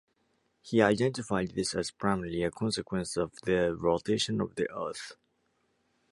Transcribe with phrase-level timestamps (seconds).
[0.63, 5.15] He identified this as primarily a consequence of the rotation of the earth.